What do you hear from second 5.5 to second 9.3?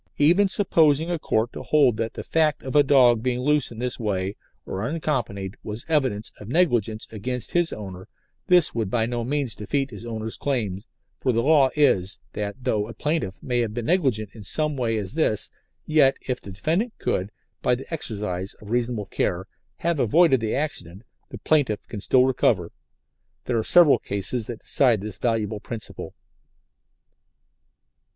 was evidence of negligence against his owner this would by no